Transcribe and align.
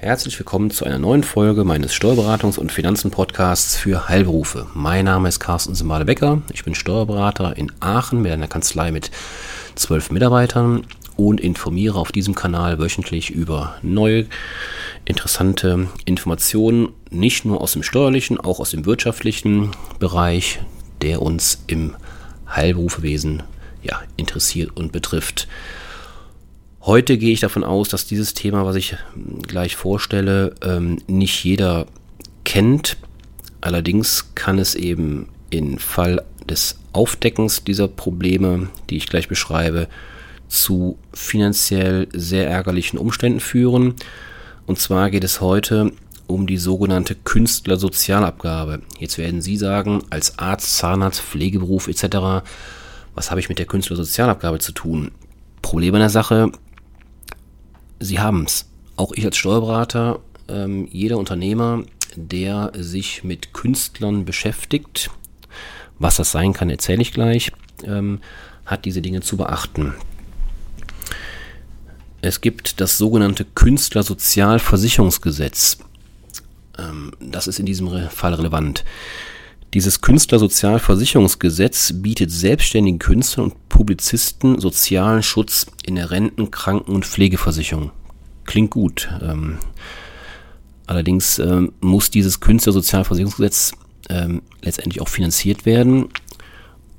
Herzlich 0.00 0.38
willkommen 0.38 0.70
zu 0.70 0.84
einer 0.84 1.00
neuen 1.00 1.24
Folge 1.24 1.64
meines 1.64 1.92
Steuerberatungs- 1.92 2.56
und 2.56 2.70
Finanzen-Podcasts 2.70 3.76
für 3.76 4.08
Heilberufe. 4.08 4.68
Mein 4.72 5.06
Name 5.06 5.28
ist 5.28 5.40
Carsten 5.40 5.74
Simale-Becker. 5.74 6.40
Ich 6.52 6.62
bin 6.62 6.76
Steuerberater 6.76 7.56
in 7.56 7.72
Aachen 7.80 8.22
mit 8.22 8.30
einer 8.30 8.46
Kanzlei 8.46 8.92
mit 8.92 9.10
zwölf 9.74 10.12
Mitarbeitern 10.12 10.86
und 11.16 11.40
informiere 11.40 11.98
auf 11.98 12.12
diesem 12.12 12.36
Kanal 12.36 12.78
wöchentlich 12.78 13.30
über 13.30 13.74
neue, 13.82 14.26
interessante 15.04 15.88
Informationen, 16.04 16.90
nicht 17.10 17.44
nur 17.44 17.60
aus 17.60 17.72
dem 17.72 17.82
steuerlichen, 17.82 18.38
auch 18.38 18.60
aus 18.60 18.70
dem 18.70 18.86
wirtschaftlichen 18.86 19.72
Bereich, 19.98 20.60
der 21.02 21.22
uns 21.22 21.64
im 21.66 21.96
Heilberufewesen 22.48 23.42
ja, 23.82 24.00
interessiert 24.16 24.76
und 24.76 24.92
betrifft. 24.92 25.48
Heute 26.88 27.18
gehe 27.18 27.34
ich 27.34 27.40
davon 27.40 27.64
aus, 27.64 27.90
dass 27.90 28.06
dieses 28.06 28.32
Thema, 28.32 28.64
was 28.64 28.74
ich 28.74 28.96
gleich 29.46 29.76
vorstelle, 29.76 30.54
ähm, 30.62 30.96
nicht 31.06 31.44
jeder 31.44 31.84
kennt. 32.44 32.96
Allerdings 33.60 34.34
kann 34.34 34.58
es 34.58 34.74
eben 34.74 35.28
im 35.50 35.76
Fall 35.76 36.24
des 36.48 36.78
Aufdeckens 36.94 37.62
dieser 37.62 37.88
Probleme, 37.88 38.70
die 38.88 38.96
ich 38.96 39.06
gleich 39.06 39.28
beschreibe, 39.28 39.86
zu 40.48 40.96
finanziell 41.12 42.08
sehr 42.14 42.48
ärgerlichen 42.48 42.98
Umständen 42.98 43.40
führen. 43.40 43.94
Und 44.66 44.78
zwar 44.78 45.10
geht 45.10 45.24
es 45.24 45.42
heute 45.42 45.92
um 46.26 46.46
die 46.46 46.56
sogenannte 46.56 47.16
Künstlersozialabgabe. 47.16 48.80
Jetzt 48.98 49.18
werden 49.18 49.42
Sie 49.42 49.58
sagen, 49.58 50.04
als 50.08 50.38
Arzt, 50.38 50.78
Zahnarzt, 50.78 51.20
Pflegeberuf 51.20 51.86
etc., 51.86 52.48
was 53.14 53.30
habe 53.30 53.40
ich 53.40 53.50
mit 53.50 53.58
der 53.58 53.66
Künstlersozialabgabe 53.66 54.58
zu 54.58 54.72
tun? 54.72 55.10
Problem 55.60 55.94
an 55.94 56.00
der 56.00 56.08
Sache, 56.08 56.50
Sie 58.00 58.20
haben 58.20 58.44
es. 58.44 58.66
Auch 58.96 59.12
ich 59.12 59.24
als 59.24 59.36
Steuerberater, 59.36 60.20
ähm, 60.48 60.88
jeder 60.90 61.18
Unternehmer, 61.18 61.84
der 62.16 62.72
sich 62.74 63.22
mit 63.24 63.52
Künstlern 63.52 64.24
beschäftigt, 64.24 65.10
was 65.98 66.16
das 66.16 66.32
sein 66.32 66.52
kann, 66.52 66.70
erzähle 66.70 67.02
ich 67.02 67.12
gleich, 67.12 67.52
ähm, 67.84 68.20
hat 68.64 68.84
diese 68.84 69.02
Dinge 69.02 69.20
zu 69.20 69.36
beachten. 69.36 69.94
Es 72.20 72.40
gibt 72.40 72.80
das 72.80 72.98
sogenannte 72.98 73.44
Künstlersozialversicherungsgesetz. 73.44 75.78
Ähm, 76.76 77.12
das 77.20 77.46
ist 77.46 77.60
in 77.60 77.66
diesem 77.66 77.88
Fall 78.10 78.34
relevant. 78.34 78.84
Dieses 79.74 80.00
Künstlersozialversicherungsgesetz 80.00 81.92
bietet 81.94 82.30
selbstständigen 82.30 82.98
Künstlern 82.98 83.50
und 83.50 83.67
Publizisten 83.78 84.60
sozialen 84.60 85.22
Schutz 85.22 85.66
in 85.86 85.94
der 85.94 86.10
Renten-, 86.10 86.50
Kranken- 86.50 86.90
und 86.90 87.06
Pflegeversicherung. 87.06 87.92
Klingt 88.44 88.72
gut. 88.72 89.08
Ähm, 89.22 89.58
allerdings 90.88 91.38
ähm, 91.38 91.70
muss 91.80 92.10
dieses 92.10 92.40
Künstlersozialversicherungsgesetz 92.40 93.70
ähm, 94.10 94.42
letztendlich 94.62 95.00
auch 95.00 95.06
finanziert 95.06 95.64
werden. 95.64 96.08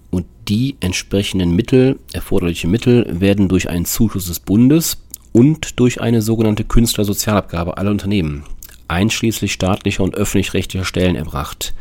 Und 0.10 0.26
die 0.48 0.78
entsprechenden 0.80 1.54
Mittel, 1.54 2.00
erforderliche 2.14 2.70
Mittel, 2.70 3.20
werden 3.20 3.50
durch 3.50 3.70
einen 3.70 3.84
Zuschuss 3.84 4.28
des 4.28 4.40
Bundes 4.40 5.04
und 5.34 5.82
durch 5.82 6.00
eine 6.00 6.22
sogenannte 6.22 6.64
Künstlersozialabgabe 6.64 7.78
aller 7.78 7.92
Unternehmen, 7.92 8.46
einschließlich 8.88 9.52
staatlicher 9.52 10.04
und 10.06 10.16
öffentlich-rechtlicher 10.16 10.86
Stellen 10.86 11.18
erbracht 11.18 11.74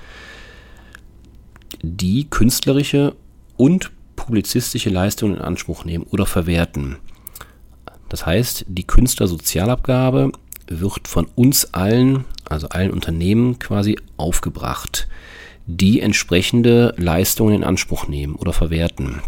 die 1.83 2.29
künstlerische 2.29 3.15
und 3.57 3.91
publizistische 4.29 4.91
Leistungen 4.91 5.37
in 5.37 5.41
Anspruch 5.41 5.87
nehmen 5.87 6.05
oder 6.11 6.27
verwerten. 6.27 6.99
Das 8.11 8.27
heißt, 8.27 8.67
die 8.69 8.87
Künstlersozialabgabe 8.87 10.33
wird 10.67 11.09
von 11.09 11.27
uns 11.35 11.73
allen, 11.73 12.27
also 12.45 12.69
allen 12.69 12.91
Unternehmen 12.91 13.59
quasi 13.59 13.99
aufgebracht, 14.19 15.09
die 15.67 16.03
entsprechende 16.03 16.93
Leistungen 16.99 17.55
in 17.55 17.65
Anspruch 17.65 18.07
nehmen 18.07 18.35
oder 18.35 18.53
verwerten. 18.53 19.23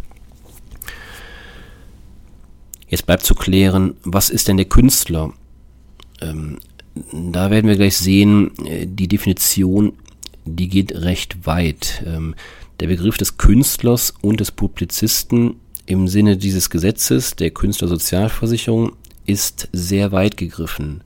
Jetzt 2.87 3.07
bleibt 3.07 3.25
zu 3.25 3.35
klären, 3.35 3.95
was 4.05 4.29
ist 4.29 4.49
denn 4.49 4.59
der 4.59 4.67
Künstler? 4.67 5.33
Ähm, 6.21 6.59
da 7.11 7.51
werden 7.51 7.69
wir 7.69 7.77
gleich 7.77 7.97
sehen, 7.97 8.51
äh, 8.67 8.87
die 8.87 9.09
Definition 9.09 9.95
die 10.45 10.69
geht 10.69 10.93
recht 10.93 11.47
weit. 11.47 12.03
Ähm, 12.07 12.35
der 12.81 12.87
Begriff 12.87 13.19
des 13.19 13.37
Künstlers 13.37 14.15
und 14.23 14.41
des 14.41 14.51
Publizisten 14.51 15.57
im 15.87 16.09
Sinne 16.09 16.37
dieses 16.37 16.71
Gesetzes 16.71 17.37
der 17.37 17.51
Künstlersozialversicherung 17.51 18.97
ist 19.27 19.69
sehr 19.73 20.13
weit 20.13 20.37
gegriffen. 20.37 21.03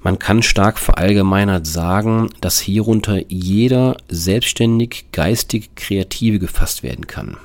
Man 0.00 0.18
kann 0.18 0.42
stark 0.42 0.78
verallgemeinert 0.78 1.66
sagen, 1.66 2.30
dass 2.40 2.60
hierunter 2.60 3.22
jeder 3.28 3.96
selbstständig 4.08 5.06
geistig 5.10 5.74
Kreative 5.74 6.38
gefasst 6.38 6.82
werden 6.82 7.06
kann. 7.06 7.38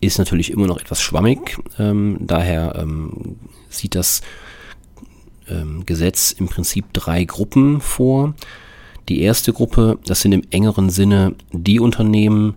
Ist 0.00 0.18
natürlich 0.18 0.50
immer 0.50 0.66
noch 0.66 0.80
etwas 0.80 1.00
schwammig, 1.00 1.58
ähm, 1.78 2.18
daher 2.20 2.74
ähm, 2.76 3.36
sieht 3.68 3.94
das 3.94 4.22
ähm, 5.48 5.86
Gesetz 5.86 6.32
im 6.32 6.48
Prinzip 6.48 6.92
drei 6.92 7.24
Gruppen 7.24 7.80
vor. 7.80 8.34
Die 9.10 9.22
erste 9.22 9.52
Gruppe, 9.52 9.98
das 10.06 10.20
sind 10.20 10.30
im 10.30 10.44
engeren 10.50 10.88
Sinne 10.88 11.34
die 11.50 11.80
Unternehmen, 11.80 12.54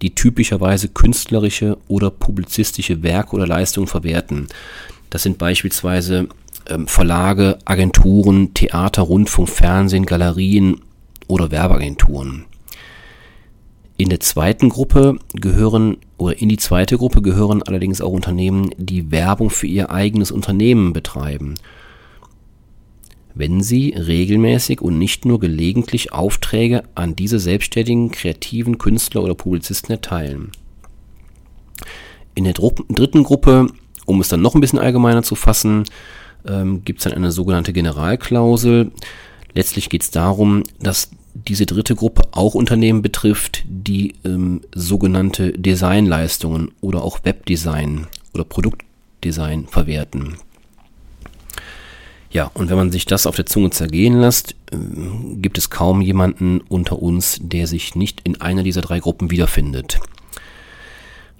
die 0.00 0.14
typischerweise 0.14 0.88
künstlerische 0.88 1.76
oder 1.86 2.10
publizistische 2.10 3.02
Werke 3.02 3.36
oder 3.36 3.46
Leistungen 3.46 3.86
verwerten. 3.86 4.48
Das 5.10 5.22
sind 5.22 5.36
beispielsweise 5.36 6.28
ähm, 6.66 6.88
Verlage, 6.88 7.58
Agenturen, 7.66 8.54
Theater, 8.54 9.02
Rundfunk, 9.02 9.50
Fernsehen, 9.50 10.06
Galerien 10.06 10.80
oder 11.28 11.50
Werbeagenturen. 11.50 12.46
In 13.98 14.08
der 14.08 14.20
zweiten 14.20 14.70
Gruppe 14.70 15.18
gehören 15.34 15.98
oder 16.16 16.40
in 16.40 16.48
die 16.48 16.56
zweite 16.56 16.96
Gruppe 16.96 17.20
gehören 17.20 17.62
allerdings 17.62 18.00
auch 18.00 18.12
Unternehmen, 18.12 18.70
die 18.78 19.10
Werbung 19.10 19.50
für 19.50 19.66
ihr 19.66 19.90
eigenes 19.90 20.30
Unternehmen 20.30 20.94
betreiben 20.94 21.56
wenn 23.36 23.60
sie 23.62 23.90
regelmäßig 23.90 24.80
und 24.80 24.98
nicht 24.98 25.26
nur 25.26 25.38
gelegentlich 25.38 26.12
Aufträge 26.12 26.82
an 26.94 27.14
diese 27.14 27.38
selbstständigen 27.38 28.10
kreativen 28.10 28.78
Künstler 28.78 29.22
oder 29.22 29.34
Publizisten 29.34 29.92
erteilen. 29.92 30.52
In 32.34 32.44
der 32.44 32.54
dritten 32.54 33.22
Gruppe, 33.22 33.68
um 34.06 34.20
es 34.20 34.28
dann 34.28 34.40
noch 34.40 34.54
ein 34.54 34.60
bisschen 34.60 34.78
allgemeiner 34.78 35.22
zu 35.22 35.34
fassen, 35.34 35.84
ähm, 36.48 36.82
gibt 36.84 37.00
es 37.00 37.04
dann 37.04 37.12
eine 37.12 37.30
sogenannte 37.30 37.74
Generalklausel. 37.74 38.90
Letztlich 39.52 39.90
geht 39.90 40.02
es 40.02 40.10
darum, 40.10 40.62
dass 40.80 41.10
diese 41.34 41.66
dritte 41.66 41.94
Gruppe 41.94 42.22
auch 42.32 42.54
Unternehmen 42.54 43.02
betrifft, 43.02 43.64
die 43.68 44.14
ähm, 44.24 44.62
sogenannte 44.74 45.52
Designleistungen 45.52 46.72
oder 46.80 47.02
auch 47.02 47.20
Webdesign 47.24 48.06
oder 48.32 48.44
Produktdesign 48.44 49.66
verwerten. 49.66 50.36
Ja, 52.36 52.50
und 52.52 52.68
wenn 52.68 52.76
man 52.76 52.92
sich 52.92 53.06
das 53.06 53.26
auf 53.26 53.34
der 53.34 53.46
Zunge 53.46 53.70
zergehen 53.70 54.20
lässt, 54.20 54.56
äh, 54.70 54.76
gibt 55.36 55.56
es 55.56 55.70
kaum 55.70 56.02
jemanden 56.02 56.60
unter 56.68 57.00
uns, 57.00 57.38
der 57.40 57.66
sich 57.66 57.94
nicht 57.94 58.20
in 58.24 58.42
einer 58.42 58.62
dieser 58.62 58.82
drei 58.82 59.00
Gruppen 59.00 59.30
wiederfindet. 59.30 60.00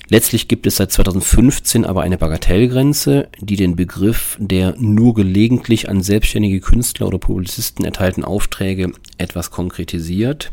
Letztlich 0.09 0.49
gibt 0.49 0.67
es 0.67 0.77
seit 0.77 0.91
2015 0.93 1.85
aber 1.85 2.01
eine 2.01 2.17
Bagatellgrenze, 2.17 3.29
die 3.39 3.57
den 3.57 3.77
Begriff 3.77 4.39
der 4.41 4.75
nur 4.79 5.13
gelegentlich 5.13 5.91
an 5.91 6.01
selbstständige 6.01 6.61
Künstler 6.61 7.09
oder 7.09 7.19
Publizisten 7.19 7.85
erteilten 7.85 8.25
Aufträge 8.25 8.93
etwas 9.19 9.51
konkretisiert. 9.51 10.51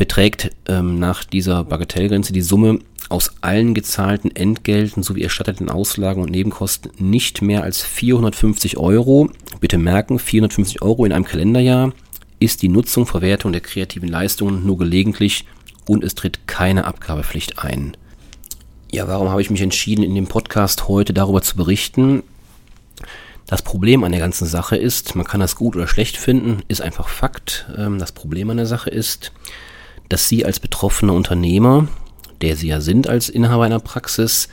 Beträgt 0.00 0.50
ähm, 0.66 0.98
nach 0.98 1.24
dieser 1.24 1.62
Bagatellgrenze 1.62 2.32
die 2.32 2.40
Summe 2.40 2.78
aus 3.10 3.32
allen 3.42 3.74
gezahlten 3.74 4.34
Entgelten 4.34 5.02
sowie 5.02 5.20
erstatteten 5.20 5.68
Auslagen 5.68 6.22
und 6.22 6.30
Nebenkosten 6.30 6.90
nicht 6.96 7.42
mehr 7.42 7.64
als 7.64 7.82
450 7.82 8.78
Euro. 8.78 9.28
Bitte 9.60 9.76
merken, 9.76 10.18
450 10.18 10.80
Euro 10.80 11.04
in 11.04 11.12
einem 11.12 11.26
Kalenderjahr 11.26 11.92
ist 12.38 12.62
die 12.62 12.70
Nutzung, 12.70 13.04
Verwertung 13.04 13.52
der 13.52 13.60
kreativen 13.60 14.08
Leistungen 14.08 14.64
nur 14.64 14.78
gelegentlich 14.78 15.44
und 15.86 16.02
es 16.02 16.14
tritt 16.14 16.46
keine 16.46 16.86
Abgabepflicht 16.86 17.58
ein. 17.58 17.94
Ja, 18.90 19.06
warum 19.06 19.28
habe 19.28 19.42
ich 19.42 19.50
mich 19.50 19.60
entschieden, 19.60 20.02
in 20.02 20.14
dem 20.14 20.28
Podcast 20.28 20.88
heute 20.88 21.12
darüber 21.12 21.42
zu 21.42 21.56
berichten? 21.56 22.22
Das 23.46 23.60
Problem 23.60 24.02
an 24.04 24.12
der 24.12 24.20
ganzen 24.22 24.46
Sache 24.46 24.78
ist, 24.78 25.14
man 25.14 25.26
kann 25.26 25.40
das 25.40 25.56
gut 25.56 25.76
oder 25.76 25.86
schlecht 25.86 26.16
finden, 26.16 26.62
ist 26.68 26.80
einfach 26.80 27.10
Fakt. 27.10 27.68
Ähm, 27.76 27.98
das 27.98 28.12
Problem 28.12 28.48
an 28.48 28.56
der 28.56 28.64
Sache 28.64 28.88
ist, 28.88 29.32
dass 30.10 30.28
Sie 30.28 30.44
als 30.44 30.60
betroffene 30.60 31.12
Unternehmer 31.14 31.88
der 32.40 32.56
sie 32.56 32.68
ja 32.68 32.80
sind 32.80 33.08
als 33.08 33.28
Inhaber 33.28 33.64
einer 33.64 33.80
Praxis, 33.80 34.48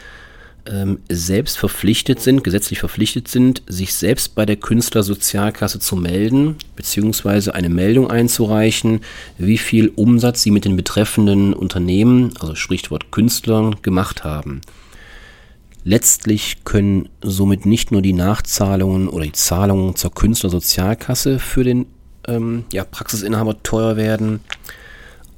ähm, 0.69 0.99
selbst 1.09 1.57
verpflichtet 1.57 2.19
sind, 2.19 2.43
gesetzlich 2.43 2.79
verpflichtet 2.79 3.29
sind, 3.29 3.63
sich 3.67 3.93
selbst 3.93 4.35
bei 4.35 4.45
der 4.45 4.57
Künstlersozialkasse 4.57 5.79
zu 5.79 5.95
melden, 5.95 6.57
beziehungsweise 6.75 7.55
eine 7.55 7.69
Meldung 7.69 8.11
einzureichen, 8.11 9.01
wie 9.37 9.57
viel 9.57 9.89
Umsatz 9.95 10.41
sie 10.41 10.51
mit 10.51 10.65
den 10.65 10.75
betreffenden 10.75 11.53
Unternehmen, 11.53 12.33
also 12.39 12.55
Sprichwort 12.55 13.11
Künstlern, 13.11 13.77
gemacht 13.81 14.25
haben. 14.25 14.61
Letztlich 15.85 16.65
können 16.65 17.07
somit 17.21 17.65
nicht 17.65 17.93
nur 17.93 18.01
die 18.01 18.11
Nachzahlungen 18.11 19.07
oder 19.07 19.23
die 19.23 19.31
Zahlungen 19.31 19.95
zur 19.95 20.13
Künstlersozialkasse 20.13 21.39
für 21.39 21.63
den 21.63 21.85
ähm, 22.27 22.65
ja, 22.73 22.83
Praxisinhaber 22.83 23.63
teuer 23.63 23.95
werden. 23.95 24.41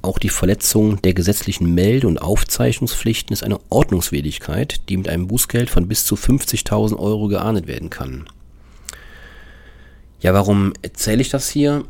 Auch 0.02 0.18
die 0.18 0.30
Verletzung 0.30 1.02
der 1.02 1.12
gesetzlichen 1.12 1.74
Melde- 1.74 2.08
und 2.08 2.18
Aufzeichnungspflichten 2.18 3.34
ist 3.34 3.44
eine 3.44 3.60
Ordnungswidrigkeit, 3.68 4.88
die 4.88 4.96
mit 4.96 5.08
einem 5.08 5.28
Bußgeld 5.28 5.68
von 5.68 5.88
bis 5.88 6.06
zu 6.06 6.14
50.000 6.14 6.98
Euro 6.98 7.28
geahndet 7.28 7.66
werden 7.66 7.90
kann. 7.90 8.26
Ja, 10.20 10.32
warum 10.32 10.72
erzähle 10.82 11.20
ich 11.20 11.28
das 11.28 11.50
hier? 11.50 11.84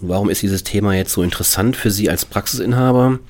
Und 0.00 0.08
warum 0.08 0.30
ist 0.30 0.42
dieses 0.42 0.64
Thema 0.64 0.94
jetzt 0.94 1.12
so 1.12 1.22
interessant 1.22 1.76
für 1.76 1.90
Sie 1.90 2.10
als 2.10 2.24
Praxisinhaber? 2.24 3.20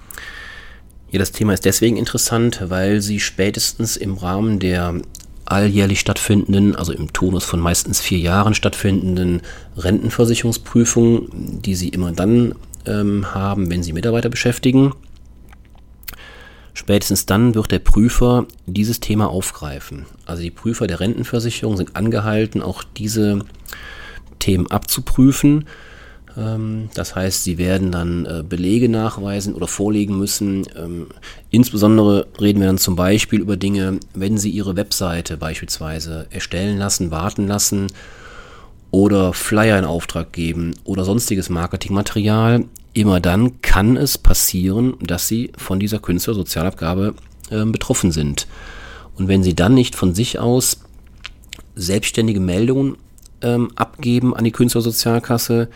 Ja, 1.10 1.18
das 1.18 1.32
Thema 1.32 1.52
ist 1.52 1.66
deswegen 1.66 1.98
interessant, 1.98 2.62
weil 2.68 3.02
Sie 3.02 3.20
spätestens 3.20 3.96
im 3.96 4.14
Rahmen 4.14 4.58
der 4.58 5.00
alljährlich 5.44 6.00
stattfindenden, 6.00 6.74
also 6.74 6.92
im 6.92 7.12
Tonus 7.12 7.44
von 7.44 7.60
meistens 7.60 8.00
vier 8.00 8.18
Jahren 8.18 8.54
stattfindenden 8.54 9.42
Rentenversicherungsprüfung, 9.76 11.60
die 11.60 11.74
Sie 11.74 11.90
immer 11.90 12.12
dann 12.12 12.54
ähm, 12.86 13.34
haben, 13.34 13.70
wenn 13.70 13.82
Sie 13.82 13.92
Mitarbeiter 13.92 14.28
beschäftigen. 14.28 14.92
Spätestens 16.72 17.26
dann 17.26 17.54
wird 17.54 17.70
der 17.70 17.78
Prüfer 17.78 18.46
dieses 18.66 19.00
Thema 19.00 19.28
aufgreifen. 19.28 20.06
Also 20.26 20.42
die 20.42 20.50
Prüfer 20.50 20.86
der 20.86 21.00
Rentenversicherung 21.00 21.76
sind 21.76 21.94
angehalten, 21.94 22.62
auch 22.62 22.82
diese 22.82 23.40
Themen 24.40 24.70
abzuprüfen 24.70 25.66
ähm, 26.36 26.88
das 26.94 27.14
heißt, 27.14 27.44
sie 27.44 27.58
werden 27.58 27.92
dann 27.92 28.26
äh, 28.26 28.42
Belege 28.42 28.88
nachweisen 28.88 29.54
oder 29.54 29.66
vorlegen 29.66 30.18
müssen. 30.18 30.66
Ähm, 30.76 31.06
insbesondere 31.50 32.26
reden 32.40 32.60
wir 32.60 32.66
dann 32.66 32.78
zum 32.78 32.96
Beispiel 32.96 33.40
über 33.40 33.56
Dinge, 33.56 34.00
wenn 34.14 34.38
sie 34.38 34.50
ihre 34.50 34.76
Webseite 34.76 35.36
beispielsweise 35.36 36.26
erstellen 36.30 36.78
lassen, 36.78 37.10
warten 37.10 37.46
lassen 37.46 37.86
oder 38.94 39.32
Flyer 39.32 39.76
in 39.76 39.84
Auftrag 39.84 40.32
geben 40.32 40.76
oder 40.84 41.04
sonstiges 41.04 41.50
Marketingmaterial. 41.50 42.66
Immer 42.92 43.18
dann 43.18 43.60
kann 43.60 43.96
es 43.96 44.18
passieren, 44.18 44.94
dass 45.00 45.26
sie 45.26 45.50
von 45.56 45.80
dieser 45.80 45.98
Künstlersozialabgabe 45.98 47.14
äh, 47.50 47.64
betroffen 47.64 48.12
sind. 48.12 48.46
Und 49.16 49.26
wenn 49.26 49.42
sie 49.42 49.56
dann 49.56 49.74
nicht 49.74 49.96
von 49.96 50.14
sich 50.14 50.38
aus 50.38 50.78
selbstständige 51.74 52.38
Meldungen 52.38 52.96
ähm, 53.42 53.72
abgeben 53.74 54.32
an 54.32 54.44
die 54.44 54.52
Künstlersozialkasse, 54.52 55.68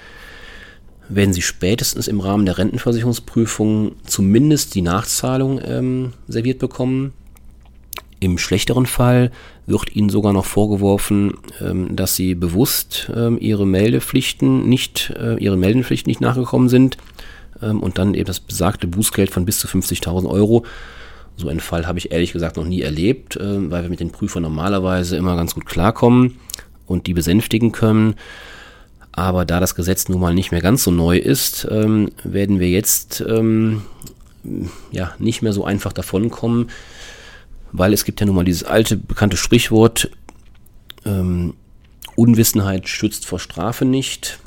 werden 1.08 1.32
Sie 1.32 1.42
spätestens 1.42 2.06
im 2.06 2.20
Rahmen 2.20 2.46
der 2.46 2.58
Rentenversicherungsprüfung 2.58 3.96
zumindest 4.06 4.76
die 4.76 4.82
Nachzahlung 4.82 5.60
ähm, 5.64 6.12
serviert 6.28 6.60
bekommen. 6.60 7.14
Im 8.20 8.38
schlechteren 8.38 8.86
Fall 8.86 9.32
wird 9.68 9.94
Ihnen 9.94 10.08
sogar 10.08 10.32
noch 10.32 10.44
vorgeworfen, 10.44 11.34
ähm, 11.60 11.94
dass 11.94 12.16
Sie 12.16 12.34
bewusst 12.34 13.10
ähm, 13.14 13.38
Ihre 13.40 13.66
Meldepflichten 13.66 14.68
nicht, 14.68 15.12
äh, 15.18 15.36
Ihre 15.36 15.56
Meldepflichten 15.56 16.10
nicht 16.10 16.20
nachgekommen 16.20 16.68
sind 16.68 16.96
ähm, 17.62 17.80
und 17.80 17.98
dann 17.98 18.14
eben 18.14 18.24
das 18.24 18.40
besagte 18.40 18.86
Bußgeld 18.86 19.30
von 19.30 19.44
bis 19.44 19.58
zu 19.58 19.68
50.000 19.68 20.28
Euro. 20.28 20.64
So 21.36 21.48
einen 21.48 21.60
Fall 21.60 21.86
habe 21.86 21.98
ich 21.98 22.10
ehrlich 22.10 22.32
gesagt 22.32 22.56
noch 22.56 22.64
nie 22.64 22.80
erlebt, 22.80 23.38
weil 23.40 23.84
wir 23.84 23.88
mit 23.88 24.00
den 24.00 24.10
Prüfern 24.10 24.42
normalerweise 24.42 25.16
immer 25.16 25.36
ganz 25.36 25.54
gut 25.54 25.66
klarkommen 25.66 26.40
und 26.84 27.06
die 27.06 27.14
besänftigen 27.14 27.70
können. 27.70 28.16
Aber 29.12 29.44
da 29.44 29.60
das 29.60 29.76
Gesetz 29.76 30.08
nun 30.08 30.20
mal 30.20 30.34
nicht 30.34 30.50
mehr 30.50 30.60
ganz 30.60 30.82
so 30.82 30.90
neu 30.90 31.16
ist, 31.16 31.64
werden 31.70 32.58
wir 32.58 32.68
jetzt 32.70 33.22
ja 34.90 35.12
nicht 35.20 35.42
mehr 35.42 35.52
so 35.52 35.64
einfach 35.64 35.92
davonkommen, 35.92 36.70
weil 37.72 37.92
es 37.92 38.04
gibt 38.04 38.20
ja 38.20 38.26
nun 38.26 38.36
mal 38.36 38.44
dieses 38.44 38.64
alte 38.64 38.96
bekannte 38.96 39.36
Sprichwort, 39.36 40.10
ähm, 41.04 41.54
Unwissenheit 42.16 42.88
schützt 42.88 43.26
vor 43.26 43.38
Strafe 43.38 43.84
nicht. 43.84 44.40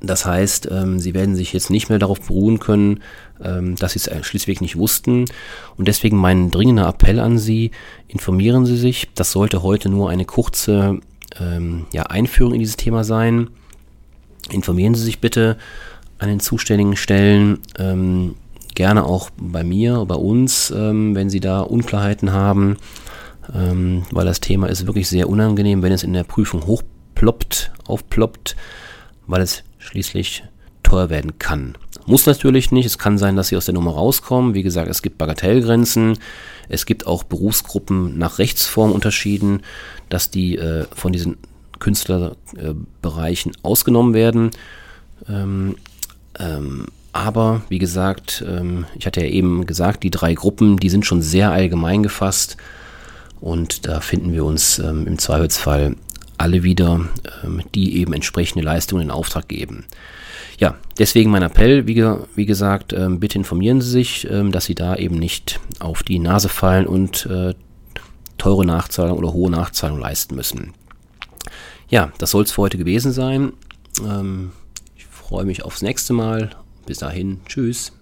Das 0.00 0.26
heißt, 0.26 0.68
ähm, 0.70 0.98
sie 0.98 1.14
werden 1.14 1.36
sich 1.36 1.52
jetzt 1.52 1.70
nicht 1.70 1.88
mehr 1.88 1.98
darauf 1.98 2.20
beruhen 2.20 2.58
können, 2.58 3.00
ähm, 3.42 3.76
dass 3.76 3.92
sie 3.92 4.00
es 4.00 4.26
schließlich 4.26 4.60
nicht 4.60 4.76
wussten. 4.76 5.26
Und 5.76 5.88
deswegen 5.88 6.16
mein 6.16 6.50
dringender 6.50 6.88
Appell 6.88 7.20
an 7.20 7.38
Sie, 7.38 7.70
informieren 8.08 8.66
Sie 8.66 8.76
sich. 8.76 9.08
Das 9.14 9.30
sollte 9.30 9.62
heute 9.62 9.88
nur 9.88 10.10
eine 10.10 10.24
kurze 10.24 10.98
ähm, 11.40 11.86
ja, 11.92 12.02
Einführung 12.02 12.52
in 12.52 12.60
dieses 12.60 12.76
Thema 12.76 13.04
sein. 13.04 13.48
Informieren 14.50 14.96
Sie 14.96 15.04
sich 15.04 15.20
bitte 15.20 15.56
an 16.18 16.28
den 16.28 16.40
zuständigen 16.40 16.96
Stellen, 16.96 17.60
ähm, 17.78 18.34
gerne 18.74 19.04
auch 19.04 19.30
bei 19.36 19.64
mir, 19.64 20.04
bei 20.06 20.14
uns, 20.14 20.70
ähm, 20.70 21.14
wenn 21.14 21.30
Sie 21.30 21.40
da 21.40 21.60
Unklarheiten 21.60 22.32
haben, 22.32 22.76
ähm, 23.54 24.04
weil 24.10 24.26
das 24.26 24.40
Thema 24.40 24.68
ist 24.68 24.86
wirklich 24.86 25.08
sehr 25.08 25.28
unangenehm, 25.28 25.82
wenn 25.82 25.92
es 25.92 26.02
in 26.02 26.12
der 26.12 26.24
Prüfung 26.24 26.66
hochploppt, 26.66 27.72
aufploppt, 27.86 28.56
weil 29.26 29.42
es 29.42 29.62
schließlich 29.78 30.44
teuer 30.82 31.10
werden 31.10 31.38
kann. 31.38 31.76
Muss 32.06 32.26
natürlich 32.26 32.72
nicht. 32.72 32.86
Es 32.86 32.98
kann 32.98 33.18
sein, 33.18 33.36
dass 33.36 33.48
sie 33.48 33.56
aus 33.56 33.64
der 33.64 33.74
Nummer 33.74 33.92
rauskommen. 33.92 34.54
Wie 34.54 34.62
gesagt, 34.62 34.90
es 34.90 35.02
gibt 35.02 35.18
Bagatellgrenzen. 35.18 36.18
Es 36.68 36.86
gibt 36.86 37.06
auch 37.06 37.22
Berufsgruppen 37.22 38.18
nach 38.18 38.38
Rechtsform 38.38 38.92
unterschieden, 38.92 39.62
dass 40.08 40.30
die 40.30 40.56
äh, 40.58 40.86
von 40.94 41.12
diesen 41.12 41.38
Künstlerbereichen 41.78 43.52
äh, 43.52 43.56
ausgenommen 43.62 44.14
werden. 44.14 44.50
Ähm, 45.28 45.76
ähm, 46.38 46.86
aber 47.12 47.62
wie 47.68 47.78
gesagt, 47.78 48.44
ähm, 48.46 48.86
ich 48.98 49.06
hatte 49.06 49.20
ja 49.20 49.26
eben 49.26 49.66
gesagt, 49.66 50.02
die 50.02 50.10
drei 50.10 50.34
Gruppen, 50.34 50.78
die 50.78 50.88
sind 50.88 51.04
schon 51.04 51.20
sehr 51.20 51.50
allgemein 51.50 52.02
gefasst 52.02 52.56
und 53.40 53.86
da 53.86 54.00
finden 54.00 54.32
wir 54.32 54.44
uns 54.44 54.78
ähm, 54.78 55.06
im 55.06 55.18
Zweifelsfall 55.18 55.96
alle 56.38 56.62
wieder, 56.62 57.02
ähm, 57.44 57.62
die 57.74 57.98
eben 57.98 58.14
entsprechende 58.14 58.64
Leistungen 58.64 59.02
in 59.02 59.10
Auftrag 59.10 59.46
geben. 59.48 59.84
Ja, 60.58 60.76
deswegen 60.98 61.30
mein 61.30 61.42
Appell, 61.42 61.86
wie, 61.86 62.46
gesagt, 62.46 62.94
bitte 63.18 63.38
informieren 63.38 63.80
Sie 63.80 63.90
sich, 63.90 64.28
dass 64.50 64.66
Sie 64.66 64.76
da 64.76 64.94
eben 64.94 65.16
nicht 65.16 65.58
auf 65.80 66.04
die 66.04 66.20
Nase 66.20 66.48
fallen 66.48 66.86
und 66.86 67.26
äh, 67.26 67.54
teure 68.38 68.64
Nachzahlung 68.64 69.18
oder 69.18 69.32
hohe 69.32 69.50
Nachzahlung 69.50 69.98
leisten 69.98 70.36
müssen. 70.36 70.74
Ja, 71.88 72.12
das 72.18 72.30
soll 72.30 72.44
es 72.44 72.52
für 72.52 72.62
heute 72.62 72.78
gewesen 72.78 73.10
sein. 73.10 73.54
Ich 74.94 75.06
freue 75.06 75.46
mich 75.46 75.64
aufs 75.64 75.82
nächste 75.82 76.12
Mal. 76.12 76.50
Bis 76.86 76.98
dahin, 76.98 77.40
tschüss. 77.46 77.92